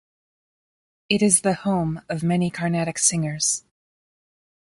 It 1.09 1.21
is 1.21 1.41
the 1.41 1.53
home 1.53 2.01
of 2.09 2.23
many 2.23 2.49
carnatic 2.49 2.97
singers. 2.97 3.65